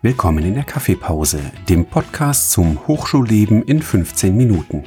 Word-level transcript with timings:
Willkommen 0.00 0.44
in 0.44 0.54
der 0.54 0.62
Kaffeepause, 0.62 1.40
dem 1.68 1.84
Podcast 1.84 2.52
zum 2.52 2.86
Hochschulleben 2.86 3.64
in 3.64 3.82
15 3.82 4.36
Minuten. 4.36 4.84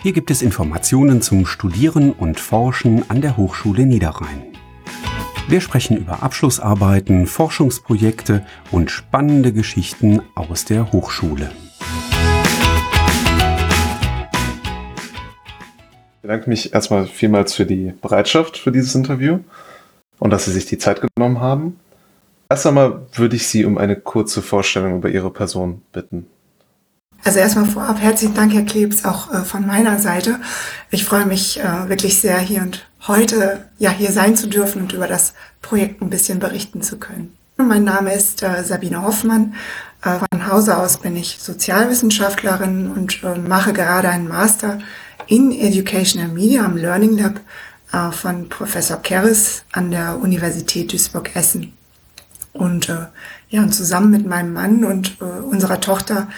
Hier 0.00 0.12
gibt 0.12 0.30
es 0.30 0.40
Informationen 0.40 1.20
zum 1.20 1.44
Studieren 1.44 2.12
und 2.12 2.40
Forschen 2.40 3.10
an 3.10 3.20
der 3.20 3.36
Hochschule 3.36 3.84
Niederrhein. 3.84 4.56
Wir 5.48 5.60
sprechen 5.60 5.98
über 5.98 6.22
Abschlussarbeiten, 6.22 7.26
Forschungsprojekte 7.26 8.46
und 8.70 8.90
spannende 8.90 9.52
Geschichten 9.52 10.22
aus 10.34 10.64
der 10.64 10.92
Hochschule. 10.92 11.50
Ich 16.14 16.22
bedanke 16.22 16.48
mich 16.48 16.72
erstmal 16.72 17.04
vielmals 17.04 17.52
für 17.52 17.66
die 17.66 17.92
Bereitschaft 18.00 18.56
für 18.56 18.72
dieses 18.72 18.94
Interview 18.94 19.40
und 20.18 20.30
dass 20.30 20.46
Sie 20.46 20.52
sich 20.52 20.64
die 20.64 20.78
Zeit 20.78 21.02
genommen 21.02 21.40
haben. 21.40 21.78
Erst 22.50 22.66
einmal 22.66 23.06
würde 23.12 23.36
ich 23.36 23.46
Sie 23.46 23.64
um 23.64 23.78
eine 23.78 23.94
kurze 23.94 24.42
Vorstellung 24.42 24.96
über 24.96 25.08
Ihre 25.08 25.30
Person 25.30 25.82
bitten. 25.92 26.26
Also 27.22 27.38
erstmal 27.38 27.66
vorab 27.66 28.00
herzlichen 28.00 28.34
Dank, 28.34 28.52
Herr 28.52 28.64
Klebs, 28.64 29.04
auch 29.04 29.32
äh, 29.32 29.44
von 29.44 29.66
meiner 29.66 30.00
Seite. 30.00 30.40
Ich 30.90 31.04
freue 31.04 31.26
mich 31.26 31.60
äh, 31.60 31.88
wirklich 31.88 32.18
sehr, 32.18 32.38
hier 32.38 32.62
und 32.62 32.88
heute 33.06 33.68
ja 33.78 33.90
hier 33.90 34.10
sein 34.10 34.34
zu 34.34 34.48
dürfen 34.48 34.82
und 34.82 34.92
über 34.92 35.06
das 35.06 35.34
Projekt 35.62 36.02
ein 36.02 36.10
bisschen 36.10 36.40
berichten 36.40 36.82
zu 36.82 36.98
können. 36.98 37.36
Mein 37.56 37.84
Name 37.84 38.12
ist 38.14 38.42
äh, 38.42 38.64
Sabine 38.64 39.02
Hoffmann. 39.02 39.54
Äh, 40.02 40.18
von 40.18 40.50
Hause 40.50 40.76
aus 40.76 40.98
bin 40.98 41.14
ich 41.14 41.38
Sozialwissenschaftlerin 41.38 42.90
und 42.90 43.22
äh, 43.22 43.38
mache 43.38 43.72
gerade 43.72 44.08
einen 44.08 44.26
Master 44.26 44.80
in 45.28 45.52
Educational 45.52 46.28
Media 46.28 46.64
am 46.64 46.76
Learning 46.76 47.16
Lab 47.16 47.40
äh, 47.92 48.10
von 48.10 48.48
Professor 48.48 48.96
Keres 48.96 49.62
an 49.70 49.92
der 49.92 50.18
Universität 50.20 50.92
Duisburg-Essen. 50.92 51.74
Und 52.52 52.88
äh, 52.88 53.06
ja, 53.48 53.62
und 53.62 53.72
zusammen 53.72 54.10
mit 54.10 54.26
meinem 54.26 54.52
Mann 54.52 54.84
und 54.84 55.18
äh, 55.20 55.24
unserer 55.24 55.80
Tochter 55.80 56.28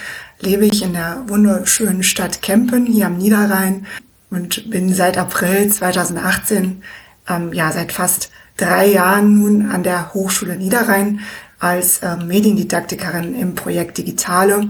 lebe 0.41 0.67
ich 0.67 0.83
in 0.83 0.93
der 0.93 1.23
wunderschönen 1.27 2.03
Stadt 2.03 2.43
Kempen 2.43 2.87
hier 2.87 3.07
am 3.07 3.17
Niederrhein 3.17 3.87
und 4.31 4.71
bin 4.71 4.93
seit 4.93 5.17
April 5.17 5.71
2018, 5.71 6.83
ähm, 7.29 7.53
ja, 7.53 7.71
seit 7.73 7.93
fast 7.93 8.31
drei 8.57 8.87
Jahren 8.87 9.39
nun 9.39 9.71
an 9.71 9.83
der 9.83 10.13
Hochschule 10.15 10.57
Niederrhein 10.57 11.21
als 11.59 11.99
äh, 11.99 12.17
Mediendidaktikerin 12.17 13.35
im 13.35 13.55
Projekt 13.55 13.99
Digitale 13.99 14.69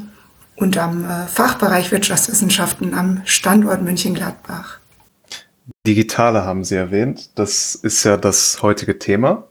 und 0.56 0.78
am 0.78 1.04
äh, 1.04 1.27
Fachbereich 1.27 1.90
Wirtschaftswissenschaften 1.90 2.94
am 2.94 3.22
Standort 3.24 3.82
München-Gladbach. 3.82 4.78
Digitale 5.86 6.44
haben 6.44 6.64
Sie 6.64 6.77
erwähnt. 6.77 7.30
Das 7.34 7.74
ist 7.74 8.04
ja 8.04 8.16
das 8.16 8.62
heutige 8.62 8.98
Thema. 8.98 9.48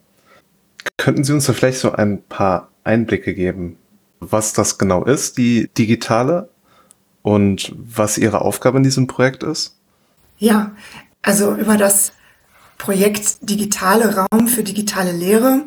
Könnten 0.97 1.23
Sie 1.23 1.33
uns 1.33 1.45
da 1.45 1.53
vielleicht 1.53 1.79
so 1.79 1.91
ein 1.91 2.21
paar 2.23 2.69
Einblicke 2.83 3.33
geben, 3.33 3.77
was 4.19 4.53
das 4.53 4.77
genau 4.77 5.03
ist, 5.03 5.37
die 5.37 5.69
digitale, 5.77 6.49
und 7.21 7.73
was 7.75 8.17
Ihre 8.17 8.41
Aufgabe 8.41 8.77
in 8.77 8.83
diesem 8.83 9.07
Projekt 9.07 9.43
ist? 9.43 9.75
Ja, 10.37 10.71
also 11.21 11.55
über 11.55 11.77
das 11.77 12.13
Projekt 12.77 13.47
Digitale 13.47 14.15
Raum 14.15 14.47
für 14.47 14.63
digitale 14.63 15.11
Lehre. 15.11 15.65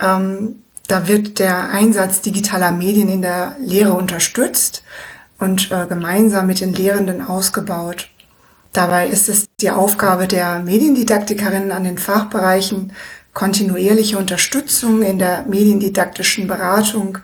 Ähm, 0.00 0.62
da 0.88 1.08
wird 1.08 1.38
der 1.38 1.70
Einsatz 1.70 2.22
digitaler 2.22 2.72
Medien 2.72 3.08
in 3.08 3.22
der 3.22 3.56
Lehre 3.58 3.92
unterstützt 3.92 4.84
und 5.38 5.70
äh, 5.70 5.86
gemeinsam 5.86 6.46
mit 6.46 6.60
den 6.60 6.72
Lehrenden 6.72 7.20
ausgebaut. 7.20 8.08
Dabei 8.72 9.08
ist 9.08 9.28
es 9.28 9.46
die 9.60 9.70
Aufgabe 9.70 10.26
der 10.26 10.60
Mediendidaktikerinnen 10.60 11.72
an 11.72 11.84
den 11.84 11.98
Fachbereichen, 11.98 12.92
kontinuierliche 13.36 14.16
Unterstützung 14.16 15.02
in 15.02 15.18
der 15.18 15.44
mediendidaktischen 15.46 16.46
Beratung, 16.46 17.18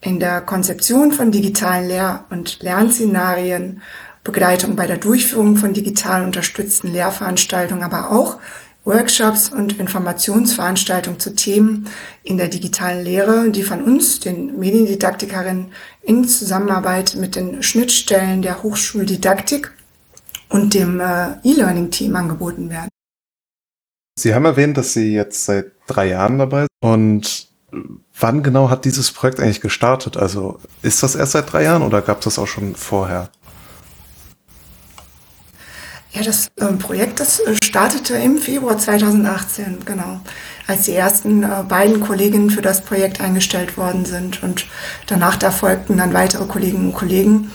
in 0.00 0.18
der 0.18 0.40
Konzeption 0.40 1.12
von 1.12 1.30
digitalen 1.30 1.88
Lehr- 1.88 2.24
und 2.30 2.62
Lernszenarien, 2.62 3.82
Begleitung 4.24 4.76
bei 4.76 4.86
der 4.86 4.96
Durchführung 4.96 5.58
von 5.58 5.74
digital 5.74 6.24
unterstützten 6.24 6.90
Lehrveranstaltungen, 6.90 7.84
aber 7.84 8.10
auch 8.10 8.38
Workshops 8.86 9.50
und 9.50 9.78
Informationsveranstaltungen 9.78 11.20
zu 11.20 11.34
Themen 11.34 11.86
in 12.22 12.38
der 12.38 12.48
digitalen 12.48 13.04
Lehre, 13.04 13.50
die 13.50 13.62
von 13.62 13.82
uns, 13.82 14.20
den 14.20 14.58
Mediendidaktikerinnen, 14.58 15.70
in 16.00 16.26
Zusammenarbeit 16.26 17.14
mit 17.16 17.36
den 17.36 17.62
Schnittstellen 17.62 18.40
der 18.40 18.62
Hochschuldidaktik 18.62 19.70
und 20.48 20.72
dem 20.72 20.98
äh, 20.98 21.32
E-Learning-Team 21.44 22.16
angeboten 22.16 22.70
werden. 22.70 22.88
Sie 24.18 24.34
haben 24.34 24.44
erwähnt, 24.44 24.76
dass 24.76 24.92
Sie 24.92 25.14
jetzt 25.14 25.44
seit 25.46 25.72
drei 25.86 26.08
Jahren 26.08 26.38
dabei 26.38 26.60
sind. 26.60 26.68
Und 26.80 27.48
wann 28.18 28.42
genau 28.42 28.68
hat 28.68 28.84
dieses 28.84 29.10
Projekt 29.12 29.40
eigentlich 29.40 29.60
gestartet? 29.60 30.16
Also 30.16 30.58
ist 30.82 31.02
das 31.02 31.14
erst 31.14 31.32
seit 31.32 31.52
drei 31.52 31.64
Jahren 31.64 31.82
oder 31.82 32.02
gab 32.02 32.18
es 32.18 32.24
das 32.24 32.38
auch 32.38 32.46
schon 32.46 32.74
vorher? 32.74 33.30
Ja, 36.10 36.22
das 36.22 36.48
äh, 36.56 36.66
Projekt, 36.74 37.20
das 37.20 37.40
äh, 37.40 37.56
startete 37.56 38.14
im 38.16 38.36
Februar 38.36 38.76
2018, 38.76 39.78
genau, 39.86 40.20
als 40.66 40.82
die 40.82 40.92
ersten 40.92 41.42
äh, 41.42 41.64
beiden 41.66 42.00
Kolleginnen 42.02 42.50
für 42.50 42.60
das 42.60 42.82
Projekt 42.82 43.22
eingestellt 43.22 43.78
worden 43.78 44.04
sind. 44.04 44.42
Und 44.42 44.66
danach 45.06 45.36
da 45.36 45.50
folgten 45.50 45.96
dann 45.96 46.12
weitere 46.12 46.44
Kolleginnen 46.44 46.88
und 46.88 46.94
Kollegen 46.94 47.50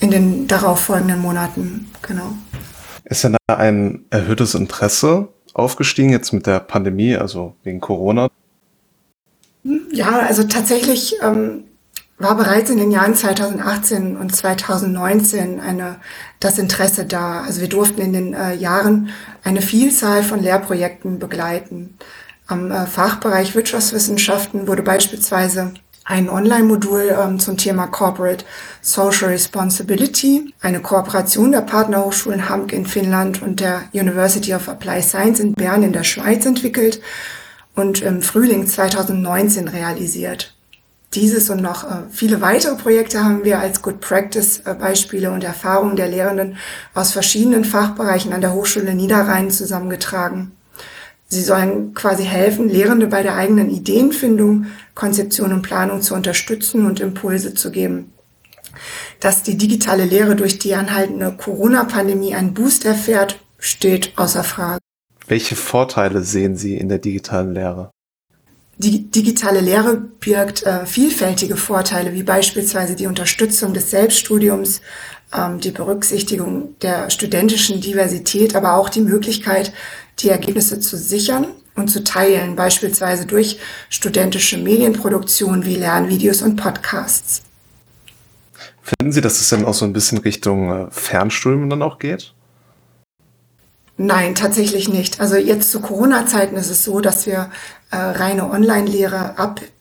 in 0.00 0.10
den 0.10 0.48
darauffolgenden 0.48 1.20
Monaten, 1.20 1.90
genau. 2.00 2.32
Ist 3.04 3.24
denn 3.24 3.36
da 3.46 3.56
ein 3.56 4.06
erhöhtes 4.08 4.54
Interesse 4.54 5.28
aufgestiegen, 5.58 6.10
jetzt 6.10 6.32
mit 6.32 6.46
der 6.46 6.60
Pandemie, 6.60 7.16
also 7.16 7.54
wegen 7.64 7.80
Corona? 7.80 8.28
Ja, 9.90 10.20
also 10.20 10.44
tatsächlich 10.44 11.16
ähm, 11.22 11.64
war 12.18 12.36
bereits 12.36 12.70
in 12.70 12.78
den 12.78 12.90
Jahren 12.90 13.14
2018 13.14 14.16
und 14.16 14.34
2019 14.34 15.60
eine, 15.60 15.96
das 16.40 16.58
Interesse 16.58 17.04
da. 17.04 17.42
Also 17.42 17.60
wir 17.60 17.68
durften 17.68 18.00
in 18.00 18.12
den 18.12 18.34
äh, 18.34 18.54
Jahren 18.54 19.10
eine 19.44 19.62
Vielzahl 19.62 20.22
von 20.22 20.40
Lehrprojekten 20.40 21.18
begleiten. 21.18 21.96
Am 22.46 22.70
äh, 22.70 22.86
Fachbereich 22.86 23.54
Wirtschaftswissenschaften 23.54 24.66
wurde 24.66 24.82
beispielsweise 24.82 25.74
ein 26.08 26.30
Online-Modul 26.30 27.14
ähm, 27.18 27.38
zum 27.38 27.58
Thema 27.58 27.86
Corporate 27.86 28.44
Social 28.80 29.28
Responsibility, 29.28 30.54
eine 30.60 30.80
Kooperation 30.80 31.52
der 31.52 31.60
Partnerhochschulen 31.60 32.48
Hamk 32.48 32.72
in 32.72 32.86
Finnland 32.86 33.42
und 33.42 33.60
der 33.60 33.82
University 33.92 34.54
of 34.54 34.68
Applied 34.70 35.04
Science 35.04 35.38
in 35.38 35.52
Bern 35.52 35.82
in 35.82 35.92
der 35.92 36.04
Schweiz 36.04 36.46
entwickelt 36.46 37.02
und 37.74 38.00
im 38.00 38.22
Frühling 38.22 38.66
2019 38.66 39.68
realisiert. 39.68 40.54
Dieses 41.14 41.50
und 41.50 41.60
noch 41.60 41.84
äh, 41.84 42.04
viele 42.10 42.40
weitere 42.40 42.76
Projekte 42.76 43.22
haben 43.22 43.44
wir 43.44 43.58
als 43.58 43.82
Good 43.82 44.00
Practice 44.00 44.62
äh, 44.64 44.74
Beispiele 44.74 45.30
und 45.30 45.44
Erfahrungen 45.44 45.96
der 45.96 46.08
Lehrenden 46.08 46.56
aus 46.94 47.12
verschiedenen 47.12 47.64
Fachbereichen 47.64 48.32
an 48.32 48.40
der 48.40 48.54
Hochschule 48.54 48.94
Niederrhein 48.94 49.50
zusammengetragen. 49.50 50.52
Sie 51.30 51.42
sollen 51.42 51.92
quasi 51.92 52.24
helfen, 52.24 52.70
Lehrende 52.70 53.06
bei 53.06 53.22
der 53.22 53.36
eigenen 53.36 53.68
Ideenfindung, 53.68 54.66
Konzeption 54.94 55.52
und 55.52 55.62
Planung 55.62 56.00
zu 56.00 56.14
unterstützen 56.14 56.86
und 56.86 57.00
Impulse 57.00 57.52
zu 57.52 57.70
geben. 57.70 58.12
Dass 59.20 59.42
die 59.42 59.58
digitale 59.58 60.04
Lehre 60.04 60.36
durch 60.36 60.58
die 60.58 60.74
anhaltende 60.74 61.32
Corona-Pandemie 61.36 62.34
einen 62.34 62.54
Boost 62.54 62.86
erfährt, 62.86 63.38
steht 63.58 64.12
außer 64.16 64.42
Frage. 64.42 64.80
Welche 65.26 65.56
Vorteile 65.56 66.22
sehen 66.22 66.56
Sie 66.56 66.76
in 66.76 66.88
der 66.88 66.98
digitalen 66.98 67.52
Lehre? 67.52 67.90
Die 68.78 69.10
digitale 69.10 69.60
Lehre 69.60 69.96
birgt 69.96 70.62
äh, 70.62 70.86
vielfältige 70.86 71.56
Vorteile, 71.56 72.14
wie 72.14 72.22
beispielsweise 72.22 72.94
die 72.94 73.08
Unterstützung 73.08 73.74
des 73.74 73.90
Selbststudiums, 73.90 74.80
ähm, 75.36 75.58
die 75.58 75.72
Berücksichtigung 75.72 76.78
der 76.80 77.10
studentischen 77.10 77.80
Diversität, 77.80 78.54
aber 78.54 78.74
auch 78.74 78.88
die 78.88 79.00
Möglichkeit, 79.00 79.72
die 80.20 80.30
Ergebnisse 80.30 80.80
zu 80.80 80.96
sichern 80.96 81.48
und 81.74 81.88
zu 81.88 82.04
teilen, 82.04 82.56
beispielsweise 82.56 83.26
durch 83.26 83.58
studentische 83.88 84.58
Medienproduktion 84.58 85.64
wie 85.64 85.76
Lernvideos 85.76 86.42
und 86.42 86.56
Podcasts. 86.56 87.42
Finden 88.82 89.12
Sie, 89.12 89.20
dass 89.20 89.40
es 89.40 89.48
dann 89.50 89.64
auch 89.64 89.74
so 89.74 89.84
ein 89.84 89.92
bisschen 89.92 90.18
Richtung 90.18 90.70
äh, 90.70 90.90
Fernstudium 90.90 91.68
dann 91.68 91.82
auch 91.82 91.98
geht? 91.98 92.32
Nein, 93.98 94.34
tatsächlich 94.34 94.88
nicht. 94.88 95.20
Also 95.20 95.36
jetzt 95.36 95.70
zu 95.72 95.80
Corona-Zeiten 95.80 96.56
ist 96.56 96.70
es 96.70 96.84
so, 96.84 97.00
dass 97.00 97.26
wir 97.26 97.50
äh, 97.90 97.96
reine 97.96 98.48
Online-Lehre 98.48 99.38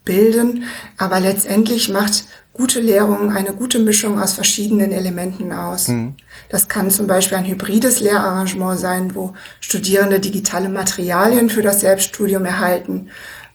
abbilden, 0.07 0.63
aber 0.97 1.19
letztendlich 1.19 1.89
macht 1.89 2.25
gute 2.53 2.79
Lehrung 2.79 3.31
eine 3.31 3.53
gute 3.53 3.79
Mischung 3.79 4.19
aus 4.19 4.33
verschiedenen 4.33 4.91
Elementen 4.91 5.51
aus. 5.51 5.89
Mhm. 5.89 6.15
Das 6.49 6.67
kann 6.67 6.89
zum 6.89 7.05
Beispiel 7.05 7.37
ein 7.37 7.45
hybrides 7.45 7.99
Lehrarrangement 7.99 8.79
sein, 8.79 9.13
wo 9.13 9.33
Studierende 9.59 10.19
digitale 10.19 10.69
Materialien 10.69 11.49
für 11.49 11.61
das 11.61 11.81
Selbststudium 11.81 12.45
erhalten, 12.45 13.09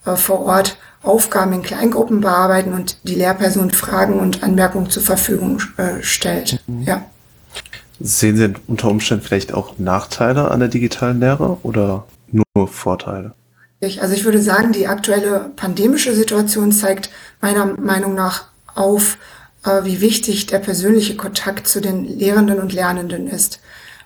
äh, 0.05 0.15
vor 0.15 0.41
Ort 0.41 0.79
Aufgaben 1.03 1.53
in 1.53 1.63
Kleingruppen 1.63 2.21
bearbeiten 2.21 2.73
und 2.73 2.97
die 3.03 3.17
Lehrperson 3.17 3.73
Fragen 3.73 4.21
und 4.21 4.45
Anmerkungen 4.45 4.89
zur 4.89 5.03
Verfügung 5.03 5.61
äh, 5.77 6.01
stellt. 6.01 6.63
Mhm. 6.69 6.83
Ja. 6.83 7.05
Sehen 7.99 8.37
Sie 8.37 8.53
unter 8.69 8.89
Umständen 8.89 9.25
vielleicht 9.25 9.53
auch 9.53 9.79
Nachteile 9.79 10.51
an 10.51 10.61
der 10.61 10.69
digitalen 10.69 11.19
Lehre 11.19 11.59
oder 11.63 12.05
nur 12.31 12.69
Vorteile? 12.69 13.33
Also 13.83 14.15
ich 14.15 14.25
würde 14.25 14.41
sagen, 14.41 14.73
die 14.73 14.87
aktuelle 14.87 15.51
pandemische 15.57 16.15
Situation 16.15 16.71
zeigt 16.71 17.11
meiner 17.41 17.67
Meinung 17.67 18.15
nach 18.15 18.45
auf, 18.75 19.19
äh, 19.65 19.85
wie 19.85 20.01
wichtig 20.01 20.47
der 20.47 20.61
persönliche 20.61 21.17
Kontakt 21.17 21.67
zu 21.67 21.81
den 21.81 22.05
Lehrenden 22.05 22.61
und 22.61 22.73
Lernenden 22.73 23.27
ist. 23.27 23.61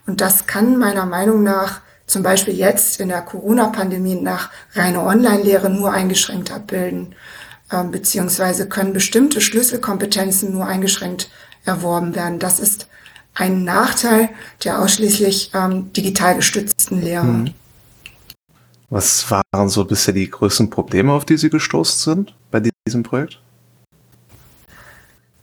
Und 0.07 0.23
das 0.23 0.47
kann 0.47 0.79
meiner 0.79 1.05
Meinung 1.05 1.43
nach 1.43 1.81
zum 2.07 2.23
Beispiel 2.23 2.55
jetzt 2.55 3.01
in 3.01 3.09
der 3.09 3.21
Corona-Pandemie 3.21 4.15
nach 4.15 4.51
reine 4.75 5.03
Online-Lehre 5.03 5.69
nur 5.69 5.93
eingeschränkt 5.93 6.53
abbilden, 6.53 7.15
ähm, 7.71 7.91
beziehungsweise 7.91 8.69
können 8.69 8.95
bestimmte 8.95 9.43
Schlüsselkompetenzen 9.43 10.53
nur 10.53 10.67
eingeschränkt 10.67 11.29
erworben 11.65 12.15
werden. 12.15 12.39
Das 12.39 12.61
ist 12.61 12.87
ein 13.35 13.65
Nachteil 13.65 14.31
der 14.65 14.81
ausschließlich 14.81 15.51
ähm, 15.53 15.93
digital 15.93 16.37
gestützten 16.37 17.03
Lehre. 17.03 17.25
Mhm. 17.25 17.55
Was 18.89 19.31
waren 19.31 19.69
so 19.69 19.85
bisher 19.85 20.15
die 20.15 20.31
größten 20.31 20.71
Probleme, 20.71 21.13
auf 21.13 21.25
die 21.25 21.37
Sie 21.37 21.51
gestoßen 21.51 22.15
sind 22.15 22.35
bei 22.51 22.63
diesem 22.87 23.03
Projekt? 23.03 23.41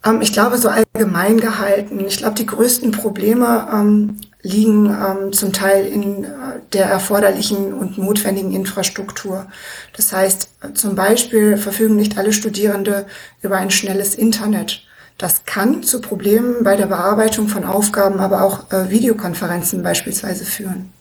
Ähm, 0.05 0.21
ich 0.21 0.33
glaube, 0.33 0.57
so 0.57 0.69
allgemein 0.69 1.39
gehalten. 1.39 1.99
Ich 2.05 2.17
glaube, 2.17 2.35
die 2.35 2.45
größten 2.45 2.91
Probleme 2.91 3.67
ähm, 3.71 4.21
liegen 4.41 4.87
ähm, 4.87 5.33
zum 5.33 5.53
Teil 5.53 5.85
in 5.85 6.23
äh, 6.23 6.27
der 6.73 6.85
erforderlichen 6.85 7.73
und 7.73 7.97
notwendigen 7.97 8.53
Infrastruktur. 8.53 9.47
Das 9.95 10.13
heißt, 10.13 10.49
äh, 10.61 10.73
zum 10.73 10.95
Beispiel 10.95 11.57
verfügen 11.57 11.95
nicht 11.95 12.17
alle 12.17 12.33
Studierende 12.33 13.05
über 13.41 13.57
ein 13.57 13.71
schnelles 13.71 14.15
Internet. 14.15 14.83
Das 15.17 15.45
kann 15.45 15.83
zu 15.83 16.01
Problemen 16.01 16.63
bei 16.63 16.75
der 16.75 16.87
Bearbeitung 16.87 17.47
von 17.47 17.63
Aufgaben, 17.63 18.19
aber 18.19 18.43
auch 18.43 18.71
äh, 18.71 18.89
Videokonferenzen 18.89 19.83
beispielsweise 19.83 20.43
führen. 20.43 20.91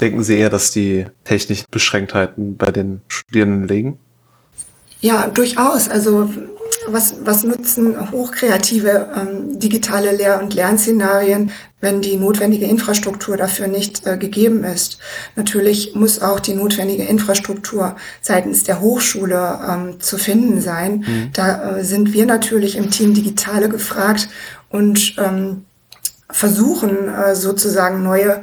Denken 0.00 0.22
Sie 0.22 0.36
eher, 0.36 0.50
dass 0.50 0.70
die 0.70 1.06
technischen 1.24 1.66
Beschränktheiten 1.70 2.56
bei 2.56 2.70
den 2.70 3.00
Studierenden 3.08 3.68
liegen? 3.68 3.98
Ja, 5.00 5.28
durchaus. 5.28 5.88
Also 5.88 6.30
was, 6.88 7.14
was 7.24 7.44
nutzen 7.44 8.10
hochkreative 8.12 9.08
ähm, 9.16 9.58
digitale 9.58 10.14
Lehr- 10.14 10.40
und 10.40 10.54
Lernszenarien, 10.54 11.50
wenn 11.80 12.00
die 12.00 12.16
notwendige 12.16 12.66
Infrastruktur 12.66 13.36
dafür 13.36 13.66
nicht 13.66 14.06
äh, 14.06 14.16
gegeben 14.16 14.64
ist? 14.64 14.98
Natürlich 15.34 15.94
muss 15.94 16.22
auch 16.22 16.40
die 16.40 16.54
notwendige 16.54 17.04
Infrastruktur 17.04 17.96
seitens 18.20 18.64
der 18.64 18.80
Hochschule 18.80 19.58
ähm, 19.68 20.00
zu 20.00 20.18
finden 20.18 20.60
sein. 20.60 21.04
Mhm. 21.06 21.30
Da 21.32 21.78
äh, 21.78 21.84
sind 21.84 22.12
wir 22.12 22.26
natürlich 22.26 22.76
im 22.76 22.90
Team 22.90 23.14
Digitale 23.14 23.68
gefragt 23.68 24.28
und 24.68 25.16
ähm, 25.18 25.64
versuchen 26.30 27.08
äh, 27.08 27.34
sozusagen 27.34 28.02
neue 28.02 28.42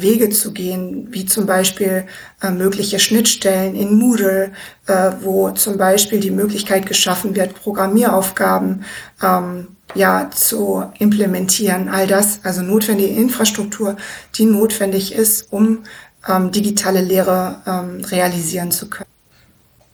Wege 0.00 0.30
zu 0.30 0.52
gehen, 0.52 1.08
wie 1.10 1.24
zum 1.24 1.46
Beispiel 1.46 2.04
äh, 2.42 2.50
mögliche 2.50 2.98
Schnittstellen 2.98 3.74
in 3.74 3.96
Moodle, 3.98 4.52
äh, 4.86 5.12
wo 5.20 5.50
zum 5.50 5.78
Beispiel 5.78 6.20
die 6.20 6.30
Möglichkeit 6.30 6.86
geschaffen 6.86 7.34
wird, 7.34 7.54
Programmieraufgaben 7.54 8.84
ähm, 9.22 9.68
ja 9.94 10.30
zu 10.30 10.84
implementieren. 10.98 11.88
All 11.88 12.06
das, 12.06 12.40
also 12.44 12.62
notwendige 12.62 13.14
Infrastruktur, 13.14 13.96
die 14.34 14.44
notwendig 14.44 15.14
ist, 15.14 15.52
um 15.52 15.84
ähm, 16.28 16.50
digitale 16.50 17.00
Lehre 17.00 17.62
ähm, 17.66 18.04
realisieren 18.04 18.70
zu 18.70 18.88
können. 18.90 19.08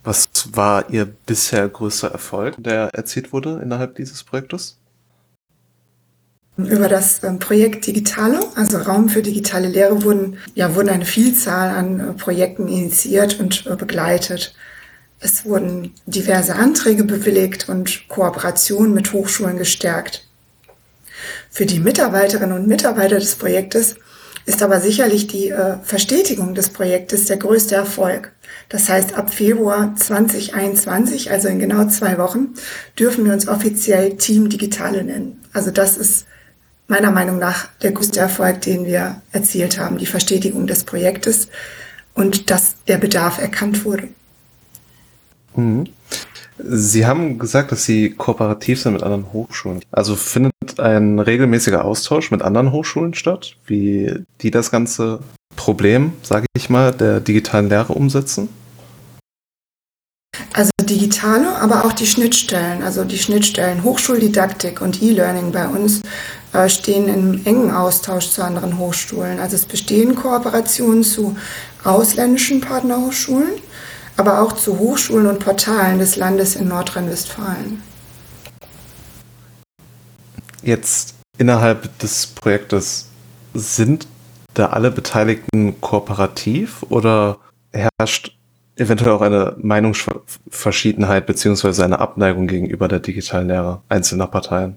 Was 0.05 0.29
war 0.53 0.91
Ihr 0.91 1.05
bisher 1.05 1.69
größter 1.69 2.09
Erfolg, 2.13 2.55
der 2.59 2.95
erzielt 2.95 3.33
wurde 3.33 3.61
innerhalb 3.63 3.97
dieses 3.97 4.23
Projektes? 4.23 4.79
Über 6.57 6.89
das 6.89 7.23
ähm, 7.23 7.39
Projekt 7.39 7.87
Digitale, 7.87 8.41
also 8.55 8.79
Raum 8.79 9.11
für 9.11 9.21
digitale 9.21 9.69
Lehre, 9.69 10.03
wurden, 10.05 10.39
ja, 10.55 10.75
wurden 10.75 10.89
eine 10.89 11.05
Vielzahl 11.05 11.69
an 11.69 12.01
äh, 12.01 12.13
Projekten 12.15 12.67
initiiert 12.69 13.39
und 13.39 13.67
äh, 13.67 13.77
begleitet. 13.77 14.55
Es 15.21 15.45
wurden 15.45 15.93
diverse 16.07 16.55
Anträge 16.55 17.05
bewilligt 17.05 17.69
und 17.69 18.09
Kooperationen 18.09 18.95
mit 18.95 19.13
Hochschulen 19.13 19.59
gestärkt. 19.59 20.27
Für 21.51 21.67
die 21.67 21.81
Mitarbeiterinnen 21.81 22.57
und 22.57 22.67
Mitarbeiter 22.67 23.19
des 23.19 23.35
Projektes 23.35 23.97
ist 24.47 24.63
aber 24.63 24.81
sicherlich 24.81 25.27
die 25.27 25.51
äh, 25.51 25.77
Verstetigung 25.83 26.55
des 26.55 26.71
Projektes 26.71 27.27
der 27.27 27.37
größte 27.37 27.75
Erfolg. 27.75 28.33
Das 28.71 28.89
heißt, 28.89 29.15
ab 29.15 29.35
Februar 29.35 29.95
2021, 29.97 31.31
also 31.31 31.49
in 31.49 31.59
genau 31.59 31.87
zwei 31.89 32.17
Wochen, 32.17 32.55
dürfen 32.99 33.27
wir 33.27 33.33
uns 33.33 33.47
offiziell 33.47 34.17
Team 34.17 34.49
Digitale 34.49 35.05
nennen. 35.05 35.43
Also 35.53 35.71
das 35.71 35.99
ist 35.99 36.27
meiner 36.89 37.11
Meinung 37.11 37.39
nach 37.39 37.69
der 37.83 37.93
größte 37.93 38.21
Erfolg, 38.21 38.61
den 38.63 38.87
wir 38.87 39.21
erzielt 39.33 39.79
haben, 39.79 39.99
die 39.99 40.07
Verstetigung 40.07 40.67
des 40.67 40.85
Projektes 40.85 41.49
und 42.15 42.51
dass 42.51 42.77
der 42.87 42.99
Bedarf 42.99 43.39
erkannt 43.39 43.85
wurde. 43.85 44.09
Mhm. 45.55 45.89
Sie 46.59 47.05
haben 47.05 47.39
gesagt, 47.39 47.71
dass 47.71 47.85
Sie 47.85 48.11
kooperativ 48.11 48.81
sind 48.81 48.95
mit 48.95 49.03
anderen 49.03 49.31
Hochschulen. 49.33 49.83
Also 49.91 50.17
findet 50.17 50.53
ein 50.79 51.19
regelmäßiger 51.19 51.85
Austausch 51.85 52.31
mit 52.31 52.41
anderen 52.41 52.73
Hochschulen 52.73 53.13
statt, 53.13 53.57
wie 53.67 54.25
die 54.41 54.51
das 54.51 54.71
ganze 54.71 55.21
Problem, 55.55 56.13
sage 56.23 56.47
ich 56.57 56.71
mal, 56.71 56.93
der 56.93 57.21
digitalen 57.21 57.69
Lehre 57.69 57.93
umsetzen? 57.93 58.49
Also 60.53 60.71
digitale, 60.83 61.57
aber 61.57 61.85
auch 61.85 61.93
die 61.93 62.07
Schnittstellen, 62.07 62.83
also 62.83 63.05
die 63.05 63.19
Schnittstellen 63.19 63.85
Hochschuldidaktik 63.85 64.81
und 64.81 65.03
E-Learning 65.03 65.53
bei 65.53 65.67
uns 65.67 66.01
stehen 66.69 67.09
im 67.09 67.45
engen 67.45 67.71
Austausch 67.71 68.31
zu 68.31 68.43
anderen 68.43 68.79
Hochschulen. 68.79 69.41
Also 69.41 69.57
es 69.57 69.67
bestehen 69.67 70.15
Kooperationen 70.15 71.03
zu 71.03 71.37
ausländischen 71.85 72.61
Partnerhochschulen, 72.61 73.61
aber 74.17 74.41
auch 74.41 74.55
zu 74.55 74.79
Hochschulen 74.79 75.27
und 75.27 75.39
Portalen 75.39 75.99
des 75.99 76.17
Landes 76.17 76.57
in 76.57 76.69
Nordrhein-Westfalen. 76.69 77.83
Jetzt 80.63 81.15
innerhalb 81.39 81.99
des 81.99 82.27
Projektes 82.27 83.09
sind 83.55 84.07
da 84.55 84.69
alle 84.69 84.91
Beteiligten 84.91 85.81
kooperativ 85.81 86.83
oder 86.89 87.39
herrscht 87.73 88.37
eventuell 88.77 89.13
auch 89.13 89.21
eine 89.21 89.55
Meinungsverschiedenheit 89.59 91.27
beziehungsweise 91.27 91.85
eine 91.85 91.99
Abneigung 91.99 92.47
gegenüber 92.47 92.89
der 92.89 93.01
digitalen 93.01 93.49
Lehre 93.49 93.83
einzelner 93.89 94.27
Parteien? 94.27 94.77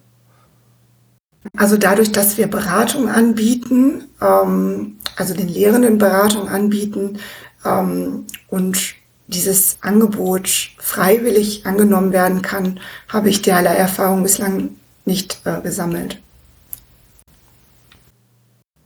Also 1.57 1.77
dadurch, 1.77 2.11
dass 2.11 2.37
wir 2.37 2.47
Beratung 2.47 3.09
anbieten, 3.09 4.05
ähm, 4.21 4.97
also 5.15 5.33
den 5.33 5.47
Lehrenden 5.47 5.97
Beratung 5.97 6.47
anbieten 6.47 7.19
ähm, 7.65 8.25
und 8.47 8.95
dieses 9.27 9.77
Angebot 9.81 10.49
freiwillig 10.79 11.65
angenommen 11.65 12.11
werden 12.11 12.41
kann, 12.41 12.79
habe 13.07 13.29
ich 13.29 13.41
derlei 13.41 13.75
Erfahrung 13.75 14.23
bislang 14.23 14.71
nicht 15.05 15.41
äh, 15.45 15.61
gesammelt. 15.61 16.19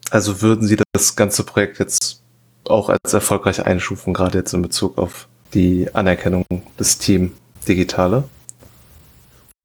Also 0.09 0.41
würden 0.41 0.67
Sie 0.67 0.77
das 0.91 1.15
ganze 1.15 1.43
Projekt 1.43 1.79
jetzt 1.79 2.21
auch 2.65 2.89
als 2.89 3.13
erfolgreich 3.13 3.65
einstufen, 3.65 4.13
gerade 4.13 4.37
jetzt 4.37 4.53
in 4.53 4.61
Bezug 4.61 4.97
auf 4.97 5.27
die 5.53 5.89
Anerkennung 5.93 6.45
des 6.77 6.97
Team 6.97 7.31
Digitale? 7.67 8.23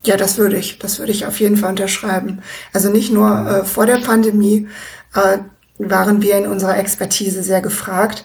Ja, 0.05 0.17
das 0.17 0.39
würde 0.39 0.57
ich, 0.57 0.79
das 0.79 0.99
würde 0.99 1.13
ich 1.13 1.27
auf 1.27 1.41
jeden 1.41 1.57
Fall 1.57 1.71
unterschreiben. 1.71 2.43
Also 2.73 2.91
nicht 2.91 3.13
nur 3.13 3.49
äh, 3.49 3.65
vor 3.65 3.87
der 3.87 3.99
Pandemie 3.99 4.69
äh, 5.15 5.39
waren 5.79 6.23
wir 6.23 6.37
in 6.39 6.47
unserer 6.47 6.79
Expertise 6.79 7.43
sehr 7.43 7.61
gefragt. 7.61 8.25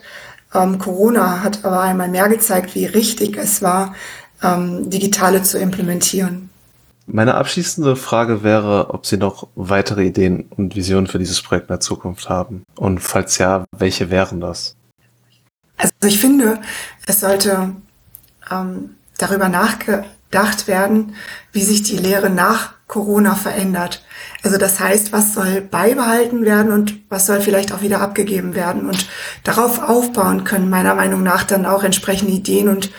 Ähm, 0.53 0.77
Corona 0.77 1.41
hat 1.41 1.65
aber 1.65 1.81
einmal 1.81 2.09
mehr 2.09 2.29
gezeigt, 2.29 2.75
wie 2.75 2.85
richtig 2.85 3.37
es 3.37 3.61
war, 3.61 3.95
ähm, 4.43 4.89
digitale 4.89 5.41
zu 5.41 5.57
implementieren. 5.57 6.49
Meine 7.05 7.35
abschließende 7.35 7.95
Frage 7.95 8.43
wäre, 8.43 8.93
ob 8.93 9.05
Sie 9.05 9.17
noch 9.17 9.47
weitere 9.55 10.05
Ideen 10.05 10.45
und 10.55 10.75
Visionen 10.75 11.07
für 11.07 11.19
dieses 11.19 11.41
Projekt 11.41 11.65
in 11.65 11.73
der 11.73 11.81
Zukunft 11.81 12.29
haben. 12.29 12.63
Und 12.75 12.99
falls 12.99 13.39
ja, 13.39 13.65
welche 13.75 14.09
wären 14.09 14.39
das? 14.39 14.75
Also 15.75 15.91
ich 16.03 16.19
finde, 16.19 16.61
es 17.07 17.19
sollte 17.19 17.75
ähm, 18.49 18.91
darüber 19.17 19.49
nachgedacht 19.49 20.07
werden, 20.67 21.15
wie 21.51 21.63
sich 21.63 21.83
die 21.83 21.97
Lehre 21.97 22.29
nach 22.29 22.73
Corona 22.87 23.35
verändert. 23.35 24.03
Also 24.43 24.57
das 24.57 24.79
heißt, 24.79 25.13
was 25.13 25.33
soll 25.33 25.61
beibehalten 25.61 26.45
werden 26.45 26.71
und 26.71 26.99
was 27.09 27.25
soll 27.25 27.41
vielleicht 27.41 27.71
auch 27.71 27.81
wieder 27.81 28.01
abgegeben 28.01 28.55
werden. 28.55 28.87
Und 28.87 29.07
darauf 29.43 29.81
aufbauen 29.81 30.43
können 30.43 30.69
meiner 30.69 30.95
Meinung 30.95 31.23
nach 31.23 31.43
dann 31.43 31.65
auch 31.65 31.83
entsprechende 31.83 32.33
Ideen 32.33 32.67
und 32.67 32.91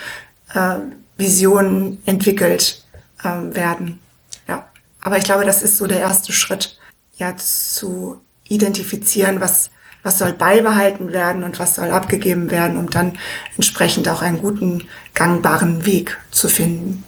äh, 0.55 0.77
Visionen 1.17 2.03
entwickelt 2.07 2.85
ähm, 3.25 3.55
werden. 3.55 4.01
Ja, 4.49 4.69
aber 5.01 5.19
ich 5.19 5.25
glaube, 5.25 5.45
das 5.45 5.63
ist 5.63 5.77
so 5.77 5.87
der 5.87 6.01
erste 6.01 6.33
Schritt, 6.33 6.79
ja, 7.17 7.37
zu 7.37 8.21
identifizieren, 8.49 9.41
was 9.41 9.71
was 10.05 10.19
soll 10.19 10.35
beibehalten 10.35 11.13
werden 11.13 11.43
und 11.43 11.59
was 11.59 11.75
soll 11.75 11.91
abgegeben 11.91 12.51
werden, 12.51 12.77
um 12.77 12.91
dann 12.91 13.19
entsprechend 13.57 14.07
auch 14.09 14.23
einen 14.23 14.39
guten, 14.39 14.87
gangbaren 15.15 15.87
Weg 15.87 16.19
zu 16.31 16.49
finden. 16.49 17.03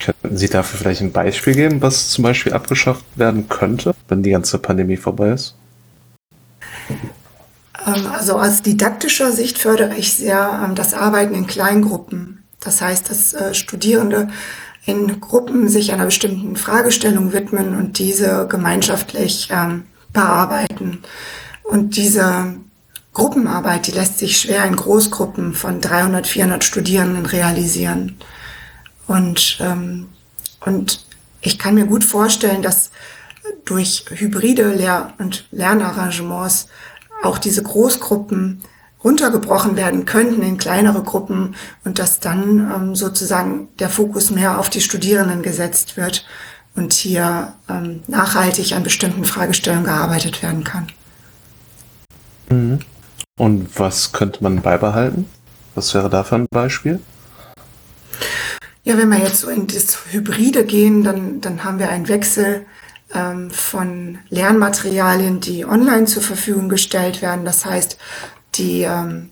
Könnten 0.00 0.36
Sie 0.36 0.48
dafür 0.48 0.78
vielleicht 0.78 1.02
ein 1.02 1.12
Beispiel 1.12 1.54
geben, 1.54 1.82
was 1.82 2.08
zum 2.08 2.24
Beispiel 2.24 2.54
abgeschafft 2.54 3.04
werden 3.16 3.48
könnte, 3.48 3.94
wenn 4.08 4.22
die 4.22 4.30
ganze 4.30 4.58
Pandemie 4.58 4.96
vorbei 4.96 5.30
ist? 5.30 5.54
Ähm, 7.86 8.06
also 8.06 8.38
aus 8.38 8.62
didaktischer 8.62 9.32
Sicht 9.32 9.58
fördere 9.58 9.94
ich 9.96 10.14
sehr 10.14 10.64
ähm, 10.64 10.74
das 10.74 10.94
Arbeiten 10.94 11.34
in 11.34 11.46
Kleingruppen. 11.46 12.44
Das 12.60 12.80
heißt, 12.80 13.10
dass 13.10 13.34
äh, 13.34 13.54
Studierende 13.54 14.28
in 14.86 15.20
Gruppen 15.20 15.68
sich 15.68 15.92
einer 15.92 16.06
bestimmten 16.06 16.56
Fragestellung 16.56 17.32
widmen 17.32 17.76
und 17.76 17.98
diese 17.98 18.46
gemeinschaftlich 18.48 19.50
ähm, 19.52 19.84
bearbeiten. 20.12 21.02
Und 21.62 21.96
diese 21.96 22.54
Gruppenarbeit, 23.12 23.86
die 23.86 23.92
lässt 23.92 24.18
sich 24.18 24.38
schwer 24.38 24.64
in 24.64 24.76
Großgruppen 24.76 25.54
von 25.54 25.80
300, 25.80 26.26
400 26.26 26.64
Studierenden 26.64 27.26
realisieren. 27.26 28.16
Und, 29.10 29.58
ähm, 29.58 30.06
und 30.64 31.04
ich 31.40 31.58
kann 31.58 31.74
mir 31.74 31.86
gut 31.86 32.04
vorstellen, 32.04 32.62
dass 32.62 32.92
durch 33.64 34.04
hybride 34.08 34.72
Lehr- 34.72 35.14
und 35.18 35.48
Lernarrangements 35.50 36.68
auch 37.24 37.38
diese 37.38 37.64
Großgruppen 37.64 38.62
runtergebrochen 39.02 39.74
werden 39.74 40.04
könnten 40.04 40.42
in 40.42 40.58
kleinere 40.58 41.02
Gruppen 41.02 41.56
und 41.84 41.98
dass 41.98 42.20
dann 42.20 42.70
ähm, 42.72 42.94
sozusagen 42.94 43.66
der 43.80 43.88
Fokus 43.88 44.30
mehr 44.30 44.60
auf 44.60 44.70
die 44.70 44.80
Studierenden 44.80 45.42
gesetzt 45.42 45.96
wird 45.96 46.24
und 46.76 46.92
hier 46.92 47.54
ähm, 47.68 48.04
nachhaltig 48.06 48.74
an 48.74 48.84
bestimmten 48.84 49.24
Fragestellungen 49.24 49.86
gearbeitet 49.86 50.40
werden 50.40 50.62
kann. 50.62 50.86
Mhm. 52.48 52.78
Und 53.36 53.76
was 53.76 54.12
könnte 54.12 54.44
man 54.44 54.62
beibehalten? 54.62 55.26
Was 55.74 55.94
wäre 55.94 56.10
da 56.10 56.22
für 56.22 56.36
ein 56.36 56.46
Beispiel? 56.48 57.00
Ja, 58.90 58.98
wenn 58.98 59.10
wir 59.10 59.18
jetzt 59.18 59.42
so 59.42 59.48
in 59.48 59.68
das 59.68 59.98
Hybride 60.10 60.64
gehen, 60.64 61.04
dann, 61.04 61.40
dann 61.40 61.62
haben 61.62 61.78
wir 61.78 61.90
einen 61.90 62.08
Wechsel 62.08 62.66
ähm, 63.14 63.48
von 63.52 64.18
Lernmaterialien, 64.30 65.38
die 65.38 65.64
online 65.64 66.06
zur 66.06 66.22
Verfügung 66.22 66.68
gestellt 66.68 67.22
werden. 67.22 67.44
Das 67.44 67.64
heißt, 67.64 67.98
die 68.56 68.82
ähm, 68.82 69.30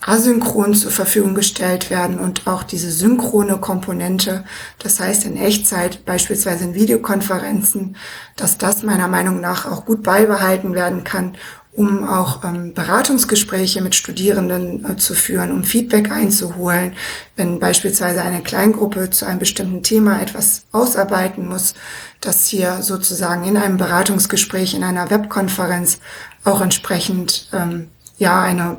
asynchron 0.00 0.72
zur 0.74 0.92
Verfügung 0.92 1.34
gestellt 1.34 1.90
werden 1.90 2.20
und 2.20 2.46
auch 2.46 2.62
diese 2.62 2.92
synchrone 2.92 3.58
Komponente, 3.58 4.44
das 4.78 5.00
heißt 5.00 5.24
in 5.24 5.36
Echtzeit, 5.36 6.04
beispielsweise 6.04 6.62
in 6.62 6.74
Videokonferenzen, 6.74 7.96
dass 8.36 8.56
das 8.56 8.84
meiner 8.84 9.08
Meinung 9.08 9.40
nach 9.40 9.66
auch 9.68 9.84
gut 9.84 10.04
beibehalten 10.04 10.74
werden 10.74 11.02
kann, 11.02 11.36
um 11.76 12.08
auch 12.08 12.42
ähm, 12.42 12.72
Beratungsgespräche 12.72 13.82
mit 13.82 13.94
Studierenden 13.94 14.84
äh, 14.84 14.96
zu 14.96 15.14
führen, 15.14 15.52
um 15.52 15.62
Feedback 15.62 16.10
einzuholen, 16.10 16.94
wenn 17.36 17.58
beispielsweise 17.58 18.22
eine 18.22 18.42
Kleingruppe 18.42 19.10
zu 19.10 19.26
einem 19.26 19.38
bestimmten 19.38 19.82
Thema 19.82 20.20
etwas 20.20 20.64
ausarbeiten 20.72 21.46
muss, 21.46 21.74
dass 22.20 22.46
hier 22.46 22.82
sozusagen 22.82 23.44
in 23.44 23.58
einem 23.58 23.76
Beratungsgespräch, 23.76 24.74
in 24.74 24.84
einer 24.84 25.10
Webkonferenz 25.10 26.00
auch 26.44 26.62
entsprechend 26.62 27.50
ähm, 27.52 27.90
ja 28.16 28.40
eine 28.40 28.78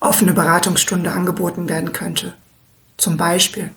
offene 0.00 0.32
Beratungsstunde 0.32 1.12
angeboten 1.12 1.68
werden 1.68 1.92
könnte. 1.92 2.34
Zum 2.96 3.16
Beispiel. 3.16 3.70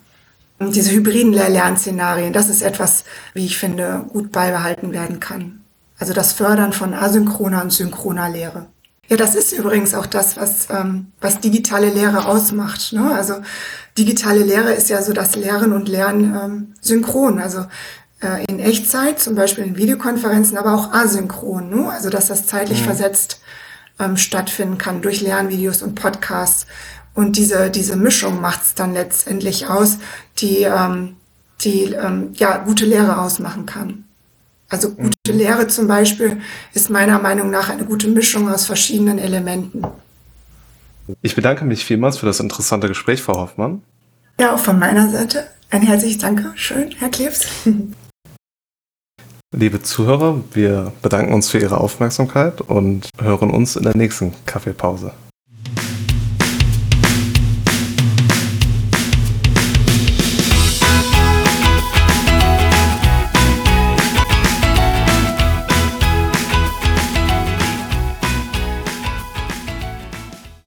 Und 0.57 0.75
diese 0.75 0.91
hybriden 0.91 1.33
Lehr-Lernszenarien, 1.33 2.33
das 2.33 2.49
ist 2.49 2.61
etwas, 2.61 3.05
wie 3.33 3.45
ich 3.45 3.57
finde, 3.57 4.05
gut 4.09 4.31
beibehalten 4.31 4.91
werden 4.91 5.19
kann. 5.19 5.58
Also 5.99 6.13
das 6.13 6.33
Fördern 6.33 6.73
von 6.73 6.93
asynchroner 6.93 7.61
und 7.61 7.71
synchroner 7.71 8.29
Lehre. 8.29 8.67
Ja, 9.09 9.17
das 9.17 9.35
ist 9.35 9.51
übrigens 9.51 9.95
auch 9.95 10.05
das, 10.05 10.37
was, 10.37 10.67
ähm, 10.69 11.11
was 11.19 11.39
digitale 11.39 11.89
Lehre 11.89 12.25
ausmacht. 12.25 12.93
Ne? 12.93 13.11
Also 13.11 13.35
digitale 13.97 14.43
Lehre 14.43 14.71
ist 14.71 14.89
ja 14.89 15.01
so 15.01 15.13
das 15.13 15.35
Lehren 15.35 15.73
und 15.73 15.89
Lernen 15.89 16.35
ähm, 16.35 16.73
synchron. 16.79 17.39
Also 17.39 17.65
äh, 18.21 18.45
in 18.47 18.59
Echtzeit, 18.59 19.19
zum 19.19 19.33
Beispiel 19.35 19.63
in 19.63 19.77
Videokonferenzen, 19.77 20.57
aber 20.57 20.75
auch 20.75 20.93
asynchron. 20.93 21.69
Ne? 21.69 21.89
Also 21.89 22.09
dass 22.09 22.27
das 22.27 22.45
zeitlich 22.45 22.81
mhm. 22.81 22.85
versetzt 22.85 23.41
ähm, 23.97 24.15
stattfinden 24.15 24.77
kann 24.77 25.01
durch 25.01 25.21
Lernvideos 25.21 25.81
und 25.81 25.95
Podcasts. 25.95 26.67
Und 27.15 27.35
diese, 27.35 27.71
diese 27.71 27.95
Mischung 27.95 28.39
macht 28.39 28.61
es 28.61 28.75
dann 28.75 28.93
letztendlich 28.93 29.67
aus, 29.67 29.97
die, 30.37 30.61
ähm, 30.61 31.17
die 31.61 31.93
ähm, 31.93 32.29
ja, 32.35 32.57
gute 32.57 32.85
Lehre 32.85 33.19
ausmachen 33.19 33.65
kann. 33.65 34.05
Also 34.69 34.91
gute 34.91 35.17
mhm. 35.27 35.37
Lehre 35.37 35.67
zum 35.67 35.87
Beispiel 35.87 36.39
ist 36.73 36.89
meiner 36.89 37.19
Meinung 37.19 37.49
nach 37.49 37.69
eine 37.69 37.85
gute 37.85 38.07
Mischung 38.07 38.49
aus 38.49 38.65
verschiedenen 38.65 39.17
Elementen. 39.17 39.83
Ich 41.21 41.35
bedanke 41.35 41.65
mich 41.65 41.83
vielmals 41.83 42.19
für 42.19 42.27
das 42.27 42.39
interessante 42.39 42.87
Gespräch, 42.87 43.21
Frau 43.21 43.39
Hoffmann. 43.39 43.81
Ja, 44.39 44.53
auch 44.53 44.59
von 44.59 44.77
meiner 44.77 45.09
Seite 45.09 45.47
ein 45.71 45.81
herzliches 45.81 46.19
Danke. 46.19 46.51
Schön, 46.55 46.91
Herr 46.99 47.09
Klebs. 47.09 47.47
Liebe 49.55 49.81
Zuhörer, 49.81 50.43
wir 50.53 50.93
bedanken 51.01 51.33
uns 51.33 51.49
für 51.49 51.57
Ihre 51.57 51.79
Aufmerksamkeit 51.79 52.61
und 52.61 53.09
hören 53.19 53.49
uns 53.49 53.75
in 53.75 53.83
der 53.83 53.97
nächsten 53.97 54.33
Kaffeepause. 54.45 55.11